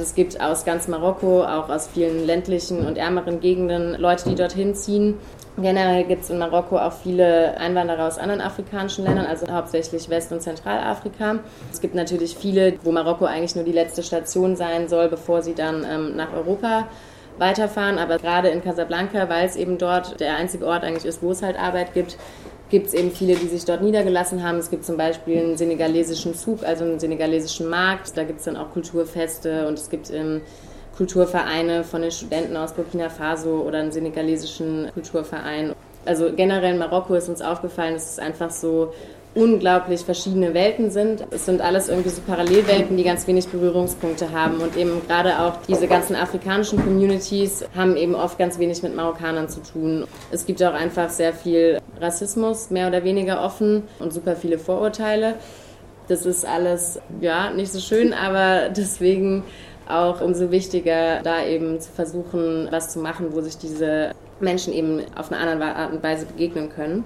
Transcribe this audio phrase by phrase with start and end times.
[0.00, 4.74] Es gibt aus ganz Marokko, auch aus vielen ländlichen und ärmeren Gegenden Leute, die dorthin
[4.74, 5.18] ziehen.
[5.56, 10.30] Generell gibt es in Marokko auch viele Einwanderer aus anderen afrikanischen Ländern, also hauptsächlich West-
[10.30, 11.40] und Zentralafrika.
[11.72, 15.54] Es gibt natürlich viele, wo Marokko eigentlich nur die letzte Station sein soll, bevor sie
[15.54, 16.86] dann ähm, nach Europa
[17.38, 17.98] weiterfahren.
[17.98, 21.42] Aber gerade in Casablanca, weil es eben dort der einzige Ort eigentlich ist, wo es
[21.42, 22.16] halt Arbeit gibt,
[22.70, 24.58] gibt es eben viele, die sich dort niedergelassen haben.
[24.58, 28.16] Es gibt zum Beispiel einen senegalesischen Zug, also einen senegalesischen Markt.
[28.16, 30.42] Da gibt es dann auch Kulturfeste und es gibt ähm,
[30.96, 35.72] Kulturvereine von den Studenten aus Burkina Faso oder einen senegalesischen Kulturverein.
[36.04, 38.92] Also generell in Marokko ist uns aufgefallen, dass es einfach so
[39.38, 41.24] unglaublich verschiedene Welten sind.
[41.30, 44.58] Es sind alles irgendwie so Parallelwelten, die ganz wenig Berührungspunkte haben.
[44.58, 49.48] Und eben gerade auch diese ganzen afrikanischen Communities haben eben oft ganz wenig mit Marokkanern
[49.48, 50.06] zu tun.
[50.32, 55.34] Es gibt auch einfach sehr viel Rassismus, mehr oder weniger offen und super viele Vorurteile.
[56.08, 59.44] Das ist alles, ja, nicht so schön, aber deswegen
[59.88, 64.10] auch umso wichtiger, da eben zu versuchen, was zu machen, wo sich diese
[64.40, 67.04] Menschen eben auf eine andere Art und Weise begegnen können.